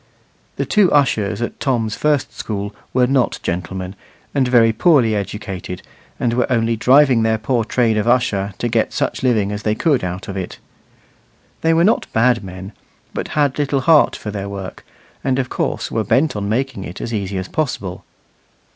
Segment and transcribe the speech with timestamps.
[0.55, 3.95] The two ushers at Tom's first school were not gentlemen,
[4.33, 5.83] and very poorly educated,
[6.19, 9.75] and were only driving their poor trade of usher to get such living as they
[9.75, 10.57] could out of it.
[11.61, 12.73] They were not bad men,
[13.13, 14.83] but had little heart for their work,
[15.23, 18.03] and of course were bent on making it as easy as possible.